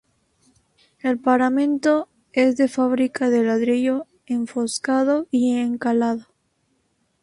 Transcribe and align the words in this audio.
El 1.03 1.19
paramento 1.19 2.09
es 2.33 2.57
de 2.57 2.67
fábrica 2.67 3.29
de 3.29 3.43
ladrillo 3.43 4.07
enfoscado 4.25 5.27
y 5.29 5.51
encalado. 5.59 6.25